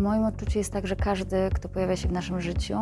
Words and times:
Moim 0.00 0.24
odczuciu 0.24 0.58
jest 0.58 0.72
tak, 0.72 0.86
że 0.86 0.96
każdy, 0.96 1.36
kto 1.54 1.68
pojawia 1.68 1.96
się 1.96 2.08
w 2.08 2.12
naszym 2.12 2.40
życiu, 2.40 2.78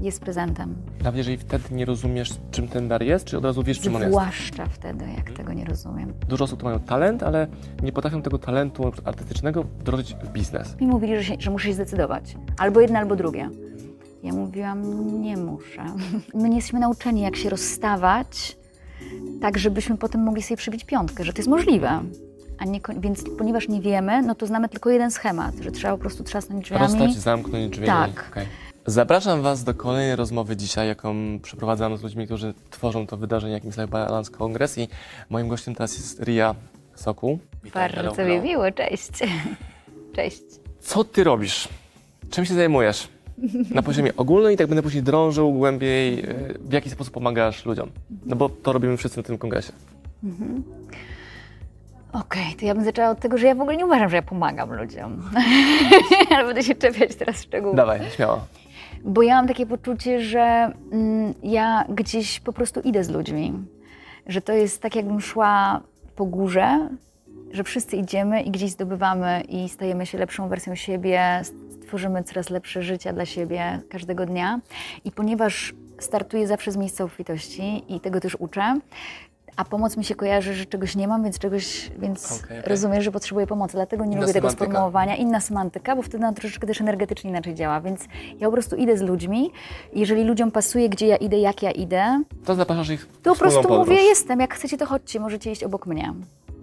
jest 0.00 0.20
prezentem. 0.20 0.74
Nawet 1.02 1.16
jeżeli 1.16 1.36
wtedy 1.36 1.64
nie 1.70 1.84
rozumiesz, 1.84 2.30
czym 2.50 2.68
ten 2.68 2.88
dar 2.88 3.02
jest, 3.02 3.24
czy 3.24 3.38
od 3.38 3.44
razu 3.44 3.62
wiesz, 3.62 3.80
czym 3.80 3.96
on 3.96 4.02
jest? 4.02 4.12
Zwłaszcza 4.12 4.66
wtedy, 4.66 5.04
jak 5.16 5.30
tego 5.30 5.52
nie 5.52 5.64
rozumiem. 5.64 6.12
Dużo 6.28 6.44
osób 6.44 6.60
to 6.60 6.66
mają 6.66 6.80
talent, 6.80 7.22
ale 7.22 7.46
nie 7.82 7.92
potrafią 7.92 8.22
tego 8.22 8.38
talentu 8.38 8.92
artystycznego 9.04 9.62
wdrożyć 9.62 10.14
w 10.14 10.28
biznes. 10.28 10.80
Mi 10.80 10.86
mówili, 10.86 11.16
że, 11.16 11.24
się, 11.24 11.34
że 11.38 11.50
muszę 11.50 11.68
się 11.68 11.74
zdecydować. 11.74 12.36
Albo 12.58 12.80
jedno, 12.80 12.98
albo 12.98 13.16
drugie. 13.16 13.50
Ja 14.22 14.32
mówiłam, 14.32 14.82
nie 15.22 15.36
muszę. 15.36 15.84
My 16.34 16.48
nie 16.48 16.56
jesteśmy 16.56 16.80
nauczeni, 16.80 17.20
jak 17.20 17.36
się 17.36 17.50
rozstawać, 17.50 18.58
tak 19.40 19.58
żebyśmy 19.58 19.96
potem 19.96 20.22
mogli 20.22 20.42
sobie 20.42 20.56
przybić 20.56 20.84
piątkę, 20.84 21.24
że 21.24 21.32
to 21.32 21.38
jest 21.38 21.48
możliwe. 21.50 22.00
A 22.58 22.64
nie, 22.64 22.80
więc 23.00 23.24
ponieważ 23.38 23.68
nie 23.68 23.80
wiemy, 23.80 24.22
no 24.22 24.34
to 24.34 24.46
znamy 24.46 24.68
tylko 24.68 24.90
jeden 24.90 25.10
schemat, 25.10 25.54
że 25.60 25.70
trzeba 25.70 25.94
po 25.94 26.00
prostu 26.00 26.24
trzasnąć 26.24 26.64
drzwiami. 26.64 26.82
Rozstać, 26.82 27.14
zamknąć 27.14 27.68
drzwi. 27.72 27.86
Tak. 27.86 28.28
Okej. 28.30 28.46
Zapraszam 28.86 29.42
Was 29.42 29.64
do 29.64 29.74
kolejnej 29.74 30.16
rozmowy 30.16 30.56
dzisiaj, 30.56 30.88
jaką 30.88 31.14
przeprowadzam 31.42 31.96
z 31.96 32.02
ludźmi, 32.02 32.26
którzy 32.26 32.54
tworzą 32.70 33.06
to 33.06 33.16
wydarzenie, 33.16 33.52
jakim 33.52 33.68
jest 33.68 33.78
Life 33.78 33.90
Balance 33.90 34.32
Congress 34.32 34.78
i 34.78 34.88
moim 35.30 35.48
gościem 35.48 35.74
teraz 35.74 35.96
jest 35.96 36.22
Ria. 36.22 36.54
Witaj, 37.64 37.90
hello, 37.90 38.10
Bardzo 38.10 38.24
mi 38.24 38.40
miło, 38.40 38.72
cześć. 38.72 39.10
Cześć. 40.16 40.42
Co 40.80 41.04
Ty 41.04 41.24
robisz? 41.24 41.68
Czym 42.30 42.44
się 42.44 42.54
zajmujesz? 42.54 43.08
Na 43.70 43.82
poziomie 43.82 44.16
ogólnym 44.16 44.52
i 44.52 44.56
tak 44.56 44.66
będę 44.66 44.82
później 44.82 45.02
drążył 45.02 45.52
głębiej, 45.52 46.30
y, 46.30 46.58
w 46.60 46.72
jaki 46.72 46.90
sposób 46.90 47.14
pomagasz 47.14 47.66
ludziom. 47.66 47.90
No 48.26 48.36
bo 48.36 48.48
to 48.48 48.72
robimy 48.72 48.96
wszyscy 48.96 49.18
na 49.18 49.22
tym 49.22 49.38
kongresie. 49.38 49.72
Okej, 52.12 52.54
to 52.54 52.66
ja 52.66 52.74
bym 52.74 52.84
zaczęła 52.84 53.10
od 53.10 53.20
tego, 53.20 53.38
że 53.38 53.46
ja 53.46 53.54
w 53.54 53.60
ogóle 53.60 53.76
nie 53.76 53.86
uważam, 53.86 54.08
że 54.08 54.16
ja 54.16 54.22
pomagam 54.22 54.74
ludziom. 54.74 55.22
Ale 56.34 56.44
będę 56.44 56.62
się 56.62 56.74
czepiać 56.74 57.14
teraz 57.14 57.42
szczegółów. 57.42 57.76
Dawaj, 57.76 58.00
śmiało. 58.10 58.40
Bo 59.04 59.22
ja 59.22 59.34
mam 59.34 59.48
takie 59.48 59.66
poczucie, 59.66 60.20
że 60.20 60.72
mm, 60.92 61.34
ja 61.42 61.84
gdzieś 61.88 62.40
po 62.40 62.52
prostu 62.52 62.80
idę 62.80 63.04
z 63.04 63.10
ludźmi. 63.10 63.52
Że 64.26 64.40
to 64.40 64.52
jest 64.52 64.82
tak, 64.82 64.96
jakbym 64.96 65.20
szła 65.20 65.80
po 66.16 66.24
górze, 66.24 66.88
że 67.52 67.64
wszyscy 67.64 67.96
idziemy 67.96 68.42
i 68.42 68.50
gdzieś 68.50 68.70
zdobywamy 68.70 69.42
i 69.48 69.68
stajemy 69.68 70.06
się 70.06 70.18
lepszą 70.18 70.48
wersją 70.48 70.74
siebie, 70.74 71.42
tworzymy 71.86 72.24
coraz 72.24 72.50
lepsze 72.50 72.82
życia 72.82 73.12
dla 73.12 73.26
siebie 73.26 73.80
każdego 73.90 74.26
dnia. 74.26 74.60
I 75.04 75.12
ponieważ 75.12 75.74
startuję 75.98 76.46
zawsze 76.46 76.72
z 76.72 76.76
miejsca 76.76 77.04
obfitości 77.04 77.84
i 77.88 78.00
tego 78.00 78.20
też 78.20 78.36
uczę, 78.40 78.80
a 79.56 79.64
pomoc 79.64 79.96
mi 79.96 80.04
się 80.04 80.14
kojarzy, 80.14 80.54
że 80.54 80.66
czegoś 80.66 80.96
nie 80.96 81.08
mam, 81.08 81.22
więc 81.24 81.38
czegoś, 81.38 81.90
więc 81.98 82.26
Okej, 82.44 82.58
okej. 82.58 82.70
rozumiem, 82.70 83.02
że 83.02 83.12
potrzebuję 83.12 83.46
pomocy. 83.46 83.72
Dlatego 83.72 84.04
nie 84.04 84.12
Inna 84.12 84.20
lubię 84.20 84.32
tego 84.32 84.48
semantyka. 84.50 84.70
sformułowania. 84.72 85.16
Inna 85.16 85.40
semantyka, 85.40 85.96
bo 85.96 86.02
wtedy 86.02 86.24
ona 86.24 86.32
troszeczkę 86.32 86.66
też 86.66 86.80
energetycznie 86.80 87.30
inaczej 87.30 87.54
działa. 87.54 87.80
Więc 87.80 88.04
ja 88.40 88.46
po 88.48 88.52
prostu 88.52 88.76
idę 88.76 88.96
z 88.98 89.00
ludźmi. 89.02 89.50
Jeżeli 89.92 90.24
ludziom 90.24 90.50
pasuje, 90.50 90.88
gdzie 90.88 91.06
ja 91.06 91.16
idę, 91.16 91.38
jak 91.38 91.62
ja 91.62 91.70
idę, 91.70 92.22
To 92.44 92.54
zapraszasz 92.54 92.88
ich 92.90 93.06
to 93.22 93.32
po 93.32 93.38
prostu 93.38 93.62
podróż. 93.62 93.78
mówię, 93.78 94.02
jestem. 94.02 94.40
Jak 94.40 94.54
chcecie, 94.54 94.78
to 94.78 94.86
chodźcie, 94.86 95.20
możecie 95.20 95.52
iść 95.52 95.64
obok 95.64 95.86
mnie. 95.86 96.12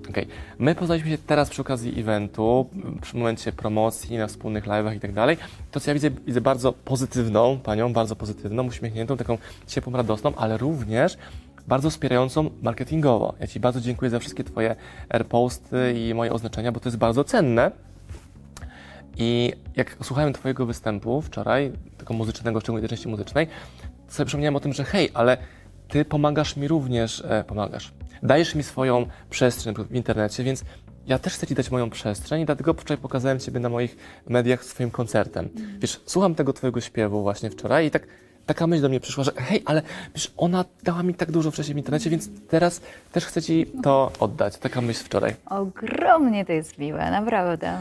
Okej. 0.09 0.27
My 0.59 0.75
poznaliśmy 0.75 1.09
się 1.11 1.17
teraz 1.17 1.49
przy 1.49 1.61
okazji 1.61 1.99
eventu, 2.01 2.69
przy 3.01 3.17
momencie 3.17 3.51
promocji, 3.51 4.17
na 4.17 4.27
wspólnych 4.27 4.65
live'ach 4.65 4.95
i 4.95 4.99
tak 4.99 5.13
dalej. 5.13 5.37
To, 5.71 5.79
co 5.79 5.89
ja 5.91 5.93
widzę, 5.93 6.09
widzę 6.09 6.41
bardzo 6.41 6.73
pozytywną 6.73 7.59
panią, 7.63 7.93
bardzo 7.93 8.15
pozytywną, 8.15 8.67
uśmiechniętą, 8.67 9.17
taką 9.17 9.37
ciepłą, 9.67 9.93
radosną, 9.93 10.31
ale 10.35 10.57
również 10.57 11.17
bardzo 11.67 11.89
wspierającą 11.89 12.49
marketingowo. 12.61 13.33
Ja 13.39 13.47
Ci 13.47 13.59
bardzo 13.59 13.81
dziękuję 13.81 14.11
za 14.11 14.19
wszystkie 14.19 14.43
Twoje 14.43 14.75
airposty 15.09 15.93
i 15.97 16.13
moje 16.13 16.33
oznaczenia, 16.33 16.71
bo 16.71 16.79
to 16.79 16.89
jest 16.89 16.97
bardzo 16.97 17.23
cenne. 17.23 17.71
I 19.17 19.53
jak 19.75 19.97
słuchałem 20.03 20.33
Twojego 20.33 20.65
występu 20.65 21.21
wczoraj, 21.21 21.71
tego 21.97 22.13
muzycznego, 22.13 22.59
szczególnie 22.59 22.81
tej 22.81 22.89
części 22.89 23.07
muzycznej, 23.07 23.47
to 24.07 24.13
sobie 24.13 24.25
przypomniałem 24.25 24.55
o 24.55 24.59
tym, 24.59 24.73
że 24.73 24.83
hej, 24.83 25.09
ale 25.13 25.37
Ty 25.87 26.05
pomagasz 26.05 26.57
mi 26.57 26.67
również, 26.67 27.23
e, 27.27 27.43
pomagasz. 27.43 27.93
Dajesz 28.23 28.55
mi 28.55 28.63
swoją 28.63 29.05
przestrzeń 29.29 29.75
w 29.89 29.95
internecie, 29.95 30.43
więc 30.43 30.63
ja 31.07 31.19
też 31.19 31.33
chcę 31.33 31.47
Ci 31.47 31.55
dać 31.55 31.71
moją 31.71 31.89
przestrzeń 31.89 32.41
i 32.41 32.45
dlatego 32.45 32.73
wczoraj 32.73 32.97
pokazałem 32.97 33.39
Ciebie 33.39 33.59
na 33.59 33.69
moich 33.69 33.97
mediach 34.27 34.65
swoim 34.65 34.91
koncertem. 34.91 35.49
Wiesz, 35.79 36.01
słucham 36.05 36.35
tego 36.35 36.53
Twojego 36.53 36.81
śpiewu 36.81 37.21
właśnie 37.21 37.49
wczoraj 37.49 37.85
i 37.85 37.91
tak 37.91 38.07
taka 38.45 38.67
myśl 38.67 38.81
do 38.81 38.89
mnie 38.89 38.99
przyszła, 38.99 39.23
że 39.23 39.31
hej, 39.35 39.61
ale 39.65 39.81
wiesz, 40.15 40.33
ona 40.37 40.65
dała 40.83 41.03
mi 41.03 41.13
tak 41.13 41.31
dużo 41.31 41.51
wcześniej 41.51 41.75
w 41.75 41.77
internecie, 41.77 42.09
więc 42.09 42.29
teraz 42.47 42.81
też 43.11 43.25
chcę 43.25 43.41
Ci 43.41 43.65
to 43.83 44.11
oddać. 44.19 44.57
Taka 44.57 44.81
myśl 44.81 45.03
wczoraj. 45.03 45.35
Ogromnie 45.45 46.45
to 46.45 46.51
jest 46.51 46.77
miłe, 46.77 47.11
naprawdę. 47.11 47.77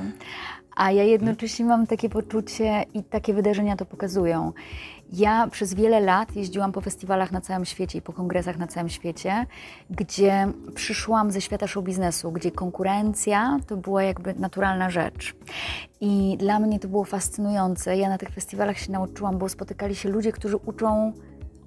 A 0.77 0.93
ja 0.93 1.05
jednocześnie 1.05 1.65
mam 1.65 1.87
takie 1.87 2.09
poczucie 2.09 2.84
i 2.95 3.03
takie 3.03 3.34
wydarzenia 3.34 3.77
to 3.77 3.84
pokazują. 3.84 4.53
Ja 5.12 5.47
przez 5.50 5.75
wiele 5.75 6.00
lat 6.00 6.37
jeździłam 6.37 6.73
po 6.73 6.81
festiwalach 6.81 7.33
na 7.33 7.41
całym 7.41 7.65
świecie 7.65 7.99
i 7.99 8.03
po 8.03 8.12
kongresach 8.12 8.59
na 8.59 8.67
całym 8.67 8.89
świecie, 8.89 9.47
gdzie 9.91 10.49
przyszłam 10.75 11.31
ze 11.31 11.41
świata 11.41 11.67
show 11.67 11.84
biznesu, 11.84 12.33
gdzie 12.33 12.50
konkurencja 12.50 13.59
to 13.67 13.77
była 13.77 14.03
jakby 14.03 14.34
naturalna 14.34 14.91
rzecz. 14.91 15.34
I 16.00 16.37
dla 16.39 16.61
mnie 16.61 16.81
to 16.81 16.89
było 16.89 17.05
fascynujące. 17.05 17.97
Ja 17.97 18.09
na 18.09 18.19
tych 18.19 18.31
festiwalach 18.31 18.78
się 18.78 18.93
nauczyłam, 18.93 19.39
bo 19.39 19.49
spotykali 19.49 19.95
się 19.95 20.09
ludzie, 20.09 20.33
którzy 20.33 20.56
uczą 20.56 21.12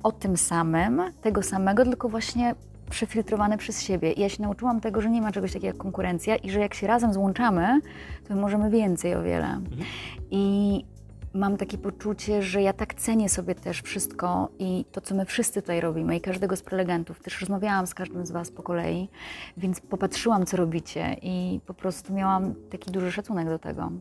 o 0.04 0.12
tym 0.12 0.38
samym, 0.38 1.02
tego 1.22 1.44
samego, 1.44 1.84
tylko 1.84 2.10
właśnie 2.10 2.56
przefiltrowane 2.90 3.58
przez 3.58 3.82
siebie. 3.82 4.12
I 4.12 4.22
ja 4.22 4.30
się 4.30 4.44
nauczyłam 4.44 4.82
tego, 4.82 5.02
że 5.02 5.10
nie 5.10 5.22
ma 5.22 5.32
czegoś 5.32 5.54
takiego 5.54 5.68
jak 5.68 5.78
konkurencja 5.78 6.36
i 6.36 6.50
że 6.50 6.60
jak 6.60 6.74
się 6.74 6.88
razem 6.88 7.14
złączamy, 7.14 7.80
to 8.28 8.36
my 8.36 8.42
możemy 8.42 8.70
więcej 8.70 9.16
o 9.16 9.24
wiele. 9.24 9.62
I 10.32 10.86
mam 11.36 11.58
takie 11.58 11.78
poczucie, 11.78 12.42
że 12.42 12.62
ja 12.62 12.74
tak 12.74 12.94
cenię 12.94 13.30
sobie 13.30 13.56
też 13.56 13.82
wszystko 13.82 14.50
i 14.60 14.86
to, 14.92 15.02
co 15.02 15.16
my 15.16 15.26
wszyscy 15.26 15.62
tutaj 15.62 15.82
robimy 15.82 16.18
i 16.18 16.22
każdego 16.22 16.56
z 16.56 16.62
prelegentów. 16.62 17.20
Też 17.20 17.42
rozmawiałam 17.42 17.88
z 17.88 17.94
każdym 17.94 18.26
z 18.26 18.32
Was 18.32 18.52
po 18.52 18.64
kolei, 18.64 19.10
więc 19.58 19.80
popatrzyłam, 19.80 20.46
co 20.46 20.58
robicie 20.58 21.16
i 21.22 21.60
po 21.66 21.74
prostu 21.74 22.14
miałam 22.14 22.56
taki 22.70 22.92
duży 22.92 23.12
szacunek 23.12 23.48
do 23.48 23.60
tego. 23.60 23.92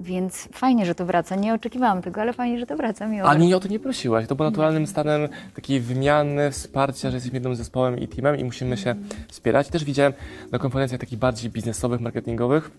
Więc 0.00 0.48
fajnie, 0.52 0.86
że 0.86 0.94
to 0.94 1.06
wraca. 1.06 1.36
Nie 1.36 1.54
oczekiwałam 1.54 2.02
tego, 2.02 2.20
ale 2.20 2.32
fajnie, 2.32 2.58
że 2.58 2.66
to 2.66 2.76
wraca. 2.76 3.06
Miło. 3.08 3.28
Ale 3.28 3.56
o 3.56 3.60
to 3.60 3.68
nie 3.68 3.80
prosiłaś. 3.80 4.26
To 4.26 4.34
było 4.34 4.50
naturalnym 4.50 4.86
stanem 4.86 5.28
takiej 5.54 5.80
wymiany, 5.80 6.50
wsparcia, 6.50 7.10
że 7.10 7.16
jesteśmy 7.16 7.36
jednym 7.36 7.54
zespołem 7.54 7.98
i 7.98 8.08
teamem 8.08 8.40
i 8.40 8.44
musimy 8.44 8.76
się 8.76 8.94
wspierać. 9.28 9.68
Też 9.68 9.84
widziałem 9.84 10.12
na 10.52 10.58
konferencjach 10.58 11.00
takich 11.00 11.18
bardziej 11.18 11.50
biznesowych, 11.50 12.00
marketingowych, 12.00 12.70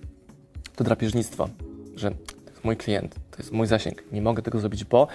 to 0.76 0.84
drapieżnictwo, 0.84 1.50
że 1.96 2.12
mój 2.68 2.78
klient, 2.78 3.16
to 3.32 3.38
jest 3.38 3.52
mój 3.52 3.68
zasięg, 3.68 4.04
nie 4.12 4.22
mogę 4.22 4.42
tego 4.44 4.60
zrobić, 4.60 4.84
bo... 4.84 5.08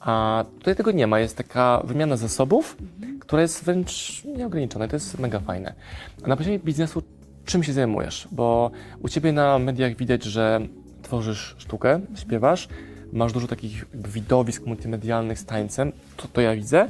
A 0.00 0.44
tutaj 0.58 0.76
tego 0.76 0.90
nie 0.90 1.06
ma. 1.06 1.20
Jest 1.20 1.36
taka 1.36 1.82
wymiana 1.84 2.16
zasobów, 2.16 2.76
która 3.20 3.42
jest 3.42 3.64
wręcz 3.64 4.22
nieograniczona 4.24 4.88
to 4.88 4.96
jest 4.96 5.18
mega 5.18 5.40
fajne. 5.40 5.74
A 6.22 6.28
na 6.28 6.36
poziomie 6.36 6.58
biznesu 6.58 7.02
czym 7.44 7.62
się 7.62 7.72
zajmujesz? 7.72 8.28
Bo 8.32 8.70
u 9.02 9.08
Ciebie 9.08 9.32
na 9.32 9.58
mediach 9.58 9.96
widać, 9.96 10.24
że 10.24 10.60
tworzysz 11.02 11.54
sztukę, 11.58 12.00
śpiewasz, 12.16 12.68
masz 13.12 13.32
dużo 13.32 13.46
takich 13.46 13.84
widowisk 13.94 14.66
multimedialnych 14.66 15.38
z 15.38 15.44
tańcem, 15.44 15.92
to, 16.16 16.28
to 16.28 16.40
ja 16.40 16.54
widzę. 16.54 16.88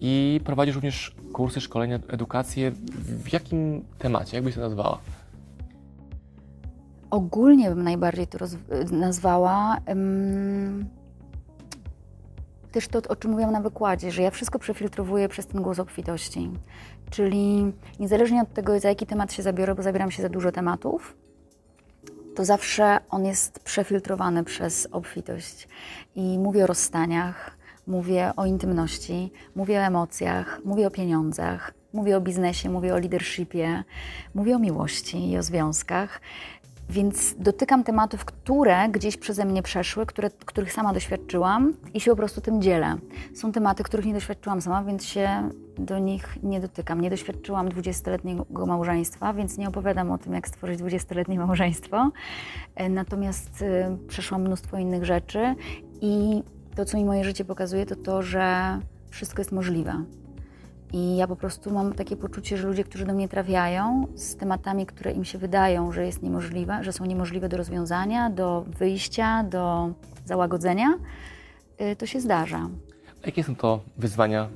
I 0.00 0.40
prowadzisz 0.44 0.74
również 0.74 1.14
kursy, 1.32 1.60
szkolenia, 1.60 1.98
edukację. 2.08 2.72
W 3.24 3.32
jakim 3.32 3.84
temacie? 3.98 4.36
Jakbyś 4.36 4.54
to 4.54 4.60
nazwała? 4.60 4.98
Ogólnie 7.10 7.68
bym 7.68 7.82
najbardziej 7.82 8.26
to 8.26 8.38
nazwała. 8.90 9.76
em, 9.86 10.86
też 12.72 12.88
to, 12.88 12.98
o 13.08 13.16
czym 13.16 13.30
mówiłam 13.30 13.52
na 13.52 13.60
wykładzie, 13.60 14.10
że 14.10 14.22
ja 14.22 14.30
wszystko 14.30 14.58
przefiltrowuję 14.58 15.28
przez 15.28 15.46
ten 15.46 15.62
głos 15.62 15.78
obfitości. 15.78 16.50
Czyli 17.10 17.72
niezależnie 18.00 18.42
od 18.42 18.52
tego, 18.52 18.80
za 18.80 18.88
jaki 18.88 19.06
temat 19.06 19.32
się 19.32 19.42
zabiorę, 19.42 19.74
bo 19.74 19.82
zabieram 19.82 20.10
się 20.10 20.22
za 20.22 20.28
dużo 20.28 20.52
tematów, 20.52 21.16
to 22.34 22.44
zawsze 22.44 22.98
on 23.10 23.24
jest 23.24 23.60
przefiltrowany 23.60 24.44
przez 24.44 24.88
obfitość. 24.92 25.68
I 26.16 26.38
mówię 26.38 26.64
o 26.64 26.66
rozstaniach, 26.66 27.56
mówię 27.86 28.32
o 28.36 28.46
intymności, 28.46 29.32
mówię 29.54 29.78
o 29.78 29.82
emocjach, 29.82 30.60
mówię 30.64 30.86
o 30.86 30.90
pieniądzach, 30.90 31.74
mówię 31.92 32.16
o 32.16 32.20
biznesie, 32.20 32.70
mówię 32.70 32.94
o 32.94 32.98
leadershipie, 32.98 33.84
mówię 34.34 34.56
o 34.56 34.58
miłości 34.58 35.30
i 35.30 35.38
o 35.38 35.42
związkach. 35.42 36.20
Więc 36.90 37.34
dotykam 37.38 37.84
tematów, 37.84 38.24
które 38.24 38.88
gdzieś 38.88 39.16
przeze 39.16 39.44
mnie 39.44 39.62
przeszły, 39.62 40.06
które, 40.06 40.30
których 40.30 40.72
sama 40.72 40.92
doświadczyłam 40.92 41.72
i 41.94 42.00
się 42.00 42.10
po 42.10 42.16
prostu 42.16 42.40
tym 42.40 42.62
dzielę. 42.62 42.96
Są 43.34 43.52
tematy, 43.52 43.82
których 43.82 44.06
nie 44.06 44.14
doświadczyłam 44.14 44.60
sama, 44.60 44.84
więc 44.84 45.04
się 45.04 45.50
do 45.78 45.98
nich 45.98 46.38
nie 46.42 46.60
dotykam. 46.60 47.00
Nie 47.00 47.10
doświadczyłam 47.10 47.68
20-letniego 47.68 48.66
małżeństwa, 48.66 49.32
więc 49.32 49.58
nie 49.58 49.68
opowiadam 49.68 50.10
o 50.10 50.18
tym, 50.18 50.32
jak 50.32 50.48
stworzyć 50.48 50.80
20-letnie 50.80 51.38
małżeństwo. 51.38 52.10
E, 52.74 52.88
Natomiast 52.88 53.62
e, 53.62 53.96
przeszłam 54.08 54.42
mnóstwo 54.42 54.78
innych 54.78 55.04
rzeczy 55.04 55.54
i 56.00 56.42
to, 56.74 56.84
co 56.84 56.96
mi 56.96 57.04
moje 57.04 57.24
życie 57.24 57.44
pokazuje, 57.44 57.86
to 57.86 57.96
to, 57.96 58.22
że 58.22 58.78
wszystko 59.10 59.40
jest 59.40 59.52
możliwe. 59.52 60.04
I 60.92 61.16
ja 61.16 61.26
po 61.26 61.36
prostu 61.36 61.70
mam 61.70 61.92
takie 61.92 62.16
poczucie, 62.16 62.56
że 62.56 62.68
ludzie, 62.68 62.84
którzy 62.84 63.04
do 63.04 63.14
mnie 63.14 63.28
trafiają 63.28 64.06
z 64.14 64.36
tematami, 64.36 64.86
które 64.86 65.12
im 65.12 65.24
się 65.24 65.38
wydają, 65.38 65.92
że 65.92 66.06
jest 66.06 66.22
niemożliwe, 66.22 66.84
że 66.84 66.92
są 66.92 67.04
niemożliwe 67.04 67.48
do 67.48 67.56
rozwiązania, 67.56 68.30
do 68.30 68.64
wyjścia, 68.78 69.44
do 69.44 69.92
załagodzenia, 70.24 70.94
y, 71.80 71.96
to 71.96 72.06
się 72.06 72.20
zdarza. 72.20 72.68
A 73.22 73.26
jakie 73.26 73.44
są 73.44 73.56
to 73.56 73.80
wyzwania, 73.98 74.48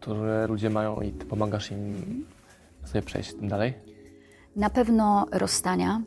które 0.00 0.46
ludzie 0.46 0.70
mają 0.70 1.00
i 1.00 1.12
ty 1.12 1.26
pomagasz 1.26 1.70
im 1.70 1.94
sobie 2.84 3.02
przejść 3.02 3.34
tym 3.34 3.48
dalej? 3.48 3.74
Na 4.56 4.70
pewno 4.70 5.26
rozstania, 5.32 6.00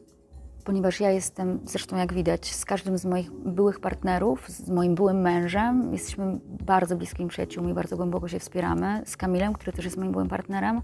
ponieważ 0.63 0.99
ja 0.99 1.11
jestem, 1.11 1.59
zresztą 1.65 1.97
jak 1.97 2.13
widać, 2.13 2.55
z 2.55 2.65
każdym 2.65 2.97
z 2.97 3.05
moich 3.05 3.31
byłych 3.31 3.79
partnerów, 3.79 4.49
z 4.49 4.69
moim 4.69 4.95
byłym 4.95 5.21
mężem, 5.21 5.93
jesteśmy 5.93 6.39
bardzo 6.45 6.95
bliskimi 6.95 7.29
przyjaciółmi, 7.29 7.73
bardzo 7.73 7.97
głęboko 7.97 8.27
się 8.27 8.39
wspieramy, 8.39 9.01
z 9.05 9.17
Kamilem, 9.17 9.53
który 9.53 9.73
też 9.73 9.85
jest 9.85 9.97
moim 9.97 10.11
byłym 10.11 10.27
partnerem, 10.27 10.81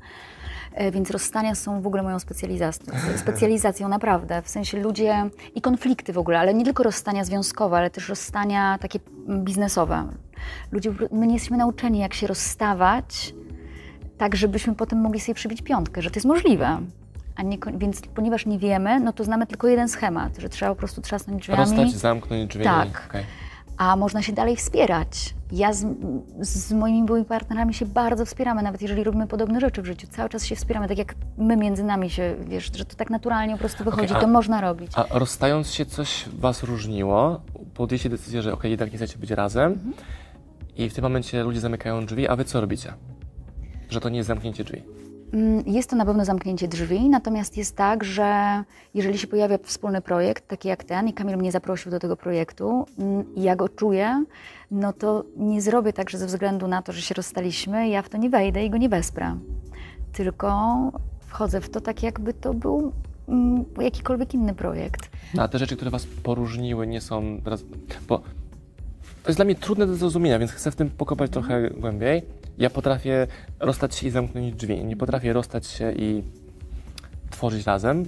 E, 0.74 0.92
więc 0.92 1.12
rozstania 1.12 1.56
są 1.56 1.82
w 1.82 1.88
ogóle 1.88 2.04
moją 2.04 2.20
specjalizacją, 2.20 2.94
specjalizacją 3.24 3.90
naprawdę, 3.90 4.42
w 4.42 4.50
sensie 4.50 4.82
ludzie 4.82 5.30
i 5.56 5.62
konflikty 5.62 6.14
w 6.14 6.18
ogóle, 6.18 6.40
ale 6.40 6.54
nie 6.54 6.66
tylko 6.66 6.84
rozstania 6.84 7.24
związkowe, 7.24 7.78
ale 7.78 7.90
też 7.90 8.10
rozstania 8.10 8.78
takie 8.82 9.00
biznesowe. 9.30 10.08
Ludzie, 10.72 10.94
my 11.12 11.28
nie 11.28 11.34
jesteśmy 11.34 11.58
nauczeni, 11.58 12.00
jak 12.00 12.14
się 12.14 12.28
rozstawać, 12.28 13.34
tak 14.18 14.36
żebyśmy 14.36 14.76
potem 14.76 15.02
mogli 15.02 15.20
sobie 15.20 15.36
przybić 15.36 15.62
piątkę, 15.62 16.02
że 16.02 16.12
to 16.12 16.18
jest 16.18 16.28
możliwe. 16.28 16.82
A 17.40 17.44
nie, 17.44 17.58
więc 17.78 18.02
ponieważ 18.02 18.46
nie 18.46 18.60
wiemy, 18.60 19.00
no 19.00 19.14
to 19.14 19.24
znamy 19.24 19.48
tylko 19.48 19.68
jeden 19.68 19.90
schemat, 19.90 20.38
że 20.38 20.50
trzeba 20.50 20.72
po 20.72 20.78
prostu 20.78 21.02
trzasnąć 21.02 21.42
drzwiami, 21.42 21.60
Rozstać, 21.60 21.92
zamknąć 21.92 22.50
drzwi. 22.52 22.64
Tak. 22.64 23.06
okej. 23.10 23.24
a 23.78 23.96
można 23.96 24.22
się 24.22 24.34
dalej 24.34 24.56
wspierać. 24.56 25.34
Ja 25.52 25.74
z, 25.74 25.86
z 26.42 26.72
moimi 26.72 27.04
byłymi 27.04 27.26
partnerami 27.26 27.74
się 27.74 27.86
bardzo 27.86 28.26
wspieramy, 28.26 28.62
nawet 28.64 28.82
jeżeli 28.82 29.04
robimy 29.04 29.28
podobne 29.28 29.60
rzeczy 29.60 29.82
w 29.82 29.86
życiu. 29.86 30.08
Cały 30.08 30.30
czas 30.30 30.46
się 30.46 30.56
wspieramy, 30.56 30.88
tak 30.88 30.98
jak 30.98 31.16
my 31.38 31.58
między 31.58 31.84
nami 31.84 32.10
się, 32.10 32.36
wiesz, 32.48 32.72
że 32.78 32.86
to 32.86 32.96
tak 32.96 33.10
naturalnie 33.10 33.54
po 33.54 33.60
prostu 33.60 33.84
wychodzi, 33.84 34.14
a- 34.14 34.20
to 34.20 34.28
można 34.28 34.62
robić. 34.62 34.92
A 34.96 35.06
rozstając 35.20 35.72
się, 35.72 35.86
coś 35.86 36.26
was 36.40 36.64
różniło? 36.64 37.42
Podjęliście 37.74 38.10
decyzję, 38.10 38.42
że 38.42 38.54
okej, 38.54 38.72
jednak 38.72 38.92
nie 38.92 38.98
chcecie 38.98 39.18
być 39.18 39.32
razem 39.32 39.72
Mhm. 39.72 39.94
i 40.78 40.90
w 40.90 40.94
tym 40.94 41.04
momencie 41.04 41.44
ludzie 41.44 41.60
zamykają 41.60 42.06
drzwi, 42.06 42.28
a 42.28 42.36
wy 42.36 42.46
co 42.46 42.62
robicie? 42.62 42.94
Że 43.90 44.02
to 44.02 44.10
nie 44.10 44.18
jest 44.18 44.28
zamknięcie 44.28 44.64
drzwi. 44.64 44.84
Mm, 45.34 45.64
Jest 45.68 45.90
to 45.90 45.96
na 45.96 46.06
pewno 46.06 46.26
zamknięcie 46.26 46.68
drzwi, 46.68 47.10
natomiast 47.10 47.58
jest 47.58 47.76
tak, 47.76 48.04
że 48.04 48.64
jeżeli 48.94 49.18
się 49.18 49.28
pojawia 49.28 49.58
wspólny 49.64 50.02
projekt, 50.02 50.48
taki 50.48 50.68
jak 50.68 50.84
ten, 50.84 51.08
i 51.08 51.14
Kamil 51.14 51.38
mnie 51.38 51.52
zaprosił 51.52 51.92
do 51.92 52.00
tego 52.00 52.18
projektu, 52.18 52.86
mm, 53.00 53.36
i 53.36 53.44
ja 53.44 53.56
go 53.56 53.70
czuję, 53.70 54.26
no 54.72 54.94
to 54.94 55.24
nie 55.38 55.62
zrobię 55.62 55.94
tak, 55.94 56.10
że 56.10 56.18
ze 56.18 56.26
względu 56.26 56.68
na 56.68 56.82
to, 56.82 56.92
że 56.92 57.02
się 57.02 57.14
rozstaliśmy, 57.16 57.90
ja 57.90 58.02
w 58.02 58.10
to 58.10 58.18
nie 58.18 58.30
wejdę 58.30 58.66
i 58.66 58.70
go 58.70 58.78
nie 58.78 58.90
wesprę. 58.90 59.38
Tylko 60.14 60.68
wchodzę 61.28 61.62
w 61.62 61.70
to 61.70 61.82
tak, 61.82 62.04
jakby 62.04 62.34
to 62.34 62.54
był 62.54 62.92
mm, 63.28 63.66
jakikolwiek 63.82 64.34
inny 64.34 64.54
projekt. 64.54 65.10
No, 65.34 65.44
a 65.44 65.48
te 65.48 65.60
rzeczy, 65.60 65.76
które 65.76 65.92
was 65.92 66.06
poróżniły, 66.24 66.88
nie 66.88 67.02
są. 67.02 67.42
Teraz, 67.44 67.64
bo 68.08 68.18
to 69.24 69.30
jest 69.30 69.38
dla 69.38 69.46
mnie 69.46 69.56
trudne 69.56 69.88
do 69.88 69.96
zrozumienia, 69.96 70.40
więc 70.40 70.52
chcę 70.52 70.72
w 70.72 70.76
tym 70.76 70.90
pokopać 70.90 71.32
trochę 71.32 71.70
głębiej. 71.70 72.22
Ja 72.60 72.70
potrafię 72.70 73.28
rozstać 73.60 73.96
się 73.96 74.08
i 74.08 74.10
zamknąć 74.10 74.56
drzwi. 74.56 74.86
Nie 74.86 74.98
potrafię 74.98 75.34
rozstać 75.34 75.68
się 75.68 75.92
i 75.92 76.24
tworzyć 77.30 77.66
razem. 77.66 78.06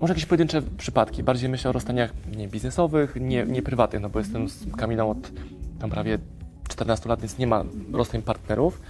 Może 0.00 0.12
jakieś 0.12 0.26
pojedyncze 0.26 0.62
przypadki. 0.62 1.22
Bardziej 1.22 1.48
myślę 1.48 1.70
o 1.70 1.72
rozstaniach 1.72 2.12
nie 2.36 2.48
biznesowych, 2.48 3.16
nie, 3.20 3.44
nie 3.44 3.62
prywatnych, 3.62 4.02
no 4.02 4.08
bo 4.08 4.18
jestem 4.18 4.48
z 4.48 4.76
Kamilą 4.76 5.10
od 5.10 5.30
tam 5.80 5.90
prawie 5.90 6.18
14 6.68 7.08
lat, 7.08 7.20
więc 7.20 7.38
nie 7.38 7.46
ma 7.46 7.64
rozstań 7.92 8.22
partnerów. 8.22 8.82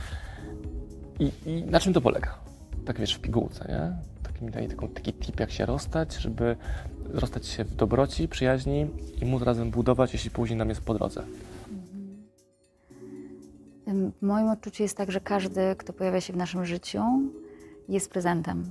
I, 1.20 1.30
I 1.46 1.62
na 1.62 1.80
czym 1.80 1.92
to 1.92 2.00
polega? 2.00 2.38
Tak 2.84 3.00
wiesz, 3.00 3.14
w 3.14 3.20
pigułce, 3.20 3.64
nie? 3.68 3.96
Taki 4.22 4.44
mi 4.44 4.50
daje 4.50 4.68
taką, 4.68 4.88
taki 4.88 5.12
tip, 5.12 5.40
jak 5.40 5.50
się 5.50 5.66
rozstać, 5.66 6.14
żeby 6.14 6.56
rozstać 7.08 7.46
się 7.46 7.64
w 7.64 7.74
dobroci, 7.74 8.28
przyjaźni 8.28 8.86
i 9.22 9.24
móc 9.24 9.42
razem 9.42 9.70
budować, 9.70 10.12
jeśli 10.12 10.30
później 10.30 10.58
nam 10.58 10.68
jest 10.68 10.80
po 10.80 10.94
drodze. 10.94 11.24
W 13.92 14.26
moim 14.26 14.48
odczuciu 14.48 14.82
jest 14.82 14.96
tak, 14.96 15.12
że 15.12 15.20
każdy, 15.20 15.60
kto 15.78 15.92
pojawia 15.92 16.20
się 16.20 16.32
w 16.32 16.36
naszym 16.36 16.64
życiu, 16.64 17.02
jest 17.88 18.10
prezentem. 18.10 18.64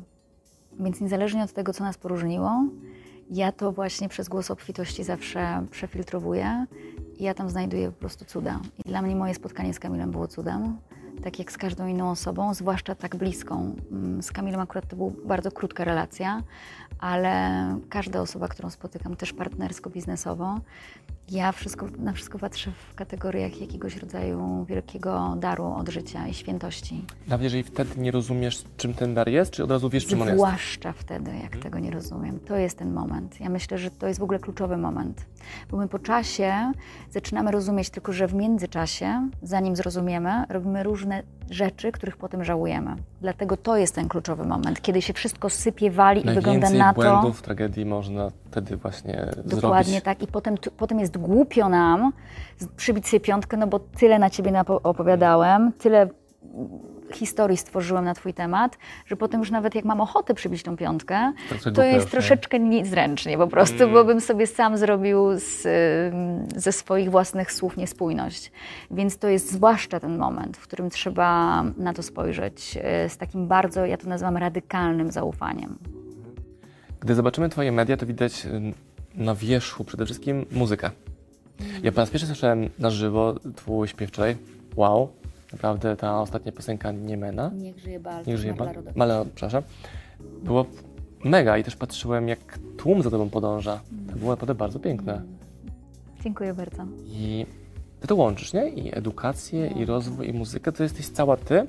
Więc 0.80 1.02
niezależnie 1.02 1.44
od 1.44 1.54
tego, 1.54 1.74
co 1.74 1.84
nas 1.84 1.98
poróżniło, 1.98 2.64
ja 3.30 3.52
to 3.52 3.72
właśnie 3.72 4.10
przez 4.10 4.30
głos 4.30 4.52
obfitości 4.52 5.04
zawsze 5.04 5.66
przefiltrowuję 5.72 6.66
i 7.20 7.24
ja 7.24 7.34
tam 7.34 7.50
znajduję 7.50 7.92
po 7.92 8.00
prostu 8.00 8.26
cuda. 8.26 8.60
I 8.86 8.90
dla 8.90 9.02
mnie 9.02 9.16
moje 9.16 9.34
spotkanie 9.34 9.74
z 9.74 9.80
Kamilem 9.80 10.12
było 10.12 10.28
cudem, 10.28 10.78
tak 11.24 11.40
jak 11.40 11.52
z 11.52 11.58
każdą 11.58 11.88
inną 11.88 12.10
osobą, 12.12 12.54
zwłaszcza 12.54 12.96
tak 12.96 13.16
bliską. 13.16 13.76
Mm, 13.92 14.24
Z 14.24 14.32
Kamilem 14.32 14.60
akurat 14.60 14.88
to 14.88 14.96
była 14.96 15.12
bardzo 15.26 15.52
krótka 15.52 15.84
relacja, 15.84 16.44
ale 17.00 17.66
każda 17.90 18.22
osoba, 18.22 18.48
którą 18.48 18.70
spotykam, 18.70 19.16
też 19.16 19.34
partnersko-biznesowo, 19.34 20.60
ja 21.32 21.52
wszystko, 21.52 21.88
na 22.00 22.14
wszystko 22.14 22.40
patrzę 22.40 22.72
w 22.92 22.96
kategoriach 22.96 23.62
jakiegoś 23.62 23.98
rodzaju 23.98 24.66
wielkiego 24.70 25.36
daru 25.40 25.66
od 25.66 25.90
życia 25.90 26.28
i 26.28 26.34
świętości. 26.34 27.06
Nawet 27.28 27.44
jeżeli 27.44 27.64
wtedy 27.64 28.02
nie 28.02 28.12
rozumiesz, 28.12 28.64
czym 28.78 28.94
ten 28.94 29.14
dar 29.14 29.30
jest, 29.30 29.52
czy 29.52 29.64
od 29.64 29.72
razu 29.72 29.90
wiesz, 29.90 30.08
czym 30.08 30.22
on 30.22 30.28
jest? 30.28 30.40
Zwłaszcza 30.40 30.94
wtedy, 30.94 31.32
jak 31.44 31.58
tego 31.58 31.80
nie 31.80 31.92
rozumiem. 31.92 32.40
To 32.40 32.56
jest 32.56 32.78
ten 32.78 32.94
moment. 32.94 33.40
Ja 33.40 33.50
myślę, 33.50 33.78
że 33.78 33.92
to 33.92 34.08
jest 34.08 34.20
w 34.20 34.24
ogóle 34.24 34.40
kluczowy 34.40 34.78
moment. 34.78 35.26
Bo 35.72 35.78
my 35.78 35.88
po 35.88 36.00
czasie 36.00 36.72
zaczynamy 37.10 37.52
rozumieć, 37.52 37.90
tylko 37.90 38.14
że 38.14 38.28
w 38.28 38.34
międzyczasie, 38.34 39.30
zanim 39.44 39.76
zrozumiemy, 39.76 40.46
robimy 40.50 40.84
różne 40.84 41.24
rzeczy, 41.50 41.92
których 41.92 42.18
potem 42.18 42.44
żałujemy. 42.44 42.96
Dlatego 43.22 43.58
to 43.58 43.78
jest 43.78 43.96
ten 43.96 44.08
kluczowy 44.08 44.46
moment, 44.46 44.82
kiedy 44.82 45.02
się 45.02 45.14
wszystko 45.14 45.50
sypie, 45.50 45.92
wali 45.92 46.28
i 46.28 46.34
wygląda 46.34 46.70
na 46.70 46.94
to. 46.94 47.02
błędów, 47.02 47.42
tragedii 47.42 47.86
można 47.86 48.30
wtedy 48.52 48.78
właśnie 48.78 49.28
Dokładnie 49.46 49.84
zrobić. 49.84 50.04
tak. 50.04 50.22
I 50.24 50.28
potem, 50.28 50.56
potem 50.78 51.00
jest 51.00 51.18
głupio 51.18 51.70
nam 51.70 52.14
przybić 52.78 53.08
sobie 53.08 53.20
piątkę, 53.20 53.58
no 53.58 53.68
bo 53.68 53.80
tyle 53.80 54.20
na 54.20 54.30
ciebie 54.30 54.52
opowiadałem, 54.84 55.72
tyle 55.74 56.10
historii 57.16 57.58
stworzyłem 57.58 58.06
na 58.06 58.14
twój 58.14 58.34
temat, 58.34 58.78
że 59.06 59.16
potem 59.18 59.40
już 59.40 59.52
nawet 59.52 59.76
jak 59.76 59.86
mam 59.86 60.02
ochotę 60.02 60.34
przybić 60.34 60.64
tą 60.64 60.78
piątkę, 60.78 61.34
to 61.50 61.56
głupio 61.64 61.84
jest 61.84 62.12
troszeczkę 62.12 62.60
niezręcznie 62.60 63.38
po 63.38 63.48
prostu, 63.48 63.84
Mm. 63.84 63.94
bo 63.94 64.06
bym 64.06 64.22
sobie 64.22 64.48
sam 64.48 64.78
zrobił 64.78 65.40
z, 65.40 65.68
ze 66.56 66.72
swoich 66.72 67.12
własnych 67.12 67.52
słów 67.52 67.78
niespójność. 67.78 68.52
Więc 68.92 69.18
to 69.18 69.28
jest 69.28 69.52
zwłaszcza 69.52 70.00
ten 70.00 70.18
moment, 70.18 70.58
w 70.58 70.62
którym 70.64 70.90
trzeba 70.90 71.64
na 71.78 71.94
to 71.94 72.04
spojrzeć 72.04 72.78
y, 73.06 73.10
z 73.10 73.18
takim 73.18 73.48
bardzo, 73.48 73.86
ja 73.86 73.98
to 73.98 74.08
nazywam 74.10 74.38
radykalnym 74.38 75.12
zaufaniem. 75.12 75.78
Gdy 77.00 77.16
zobaczymy 77.16 77.50
Twoje 77.50 77.72
media, 77.72 77.98
to 77.98 78.06
widać 78.06 78.46
ym, 78.46 78.74
na 79.16 79.36
wierzchu 79.36 79.84
przede 79.84 80.06
wszystkim 80.06 80.46
muzykę. 80.52 80.90
Ja 81.84 81.92
po 81.92 82.02
raz 82.02 82.10
pierwszy 82.10 82.28
słyszałem 82.28 82.70
na 82.80 82.90
żywo 82.90 83.36
Twój 83.56 83.88
śpiew 83.88 84.10
wczoraj. 84.10 84.36
Wow, 84.76 85.10
naprawdę 85.54 85.96
ta 85.96 86.22
ostatnia 86.22 86.52
piosenka 86.52 86.92
Niemena. 86.92 87.52
Niech 87.56 87.80
żyje 87.80 88.00
bal. 88.00 88.24
Niech 88.28 88.38
żyje 88.38 88.54
przepraszam. 89.36 89.64
Było 90.44 90.66
mega 91.24 91.58
i 91.58 91.64
też 91.64 91.76
patrzyłem, 91.76 92.28
jak 92.28 92.60
tłum 92.78 93.04
za 93.04 93.12
Tobą 93.12 93.30
podąża. 93.30 93.82
To 94.12 94.16
było 94.16 94.32
naprawdę 94.32 94.56
bardzo 94.56 94.80
piękne. 94.80 95.22
Dziękuję 96.24 96.54
bardzo. 96.54 96.86
I 97.06 97.46
Ty 98.00 98.08
to 98.08 98.16
łączysz, 98.16 98.54
nie? 98.54 98.70
I 98.70 98.98
edukację, 98.98 99.68
i 99.68 99.86
rozwój, 99.86 100.30
i 100.30 100.34
muzykę. 100.34 100.72
To 100.72 100.84
jesteś 100.84 101.08
cała 101.08 101.38
Ty. 101.38 101.68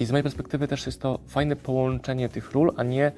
I 0.00 0.04
z 0.04 0.10
mojej 0.10 0.22
perspektywy 0.22 0.68
też 0.68 0.86
jest 0.86 1.00
to 1.00 1.18
fajne 1.26 1.56
połączenie 1.56 2.28
tych 2.28 2.52
ról, 2.52 2.72
a 2.76 2.82
nie 2.82 3.12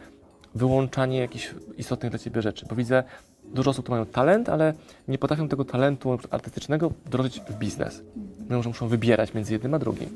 wyłączanie 0.54 1.18
jakichś 1.18 1.54
istotnych 1.78 2.10
dla 2.12 2.18
Ciebie 2.18 2.42
rzeczy. 2.42 2.66
Bo 2.68 2.76
widzę 2.76 3.04
dużo 3.44 3.70
osób, 3.70 3.84
które 3.84 4.00
mają 4.00 4.06
talent, 4.06 4.48
ale 4.48 4.74
nie 5.08 5.18
potrafią 5.18 5.48
tego 5.48 5.64
talentu 5.64 6.18
artystycznego 6.30 6.90
wdrożyć 7.06 7.40
w 7.40 7.58
biznes. 7.58 8.02
Że 8.50 8.68
muszą 8.68 8.88
wybierać 8.88 9.34
między 9.34 9.52
jednym 9.52 9.74
a 9.74 9.78
drugim. 9.78 10.08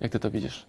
Jak 0.00 0.12
Ty 0.12 0.18
to 0.18 0.30
widzisz? 0.30 0.66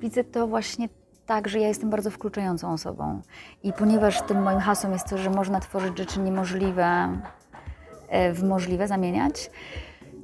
Widzę 0.00 0.24
to 0.24 0.46
właśnie 0.46 0.88
tak, 1.26 1.48
że 1.48 1.58
ja 1.60 1.68
jestem 1.68 1.90
bardzo 1.90 2.10
wkluczającą 2.10 2.72
osobą. 2.72 3.22
I 3.62 3.72
ponieważ 3.72 4.22
tym 4.22 4.42
moim 4.42 4.58
hasłem 4.60 4.92
jest 4.92 5.08
to, 5.08 5.18
że 5.18 5.30
można 5.30 5.60
tworzyć 5.60 5.98
rzeczy 5.98 6.20
niemożliwe 6.20 7.18
e, 8.08 8.32
w 8.32 8.42
możliwe, 8.42 8.88
zamieniać, 8.88 9.50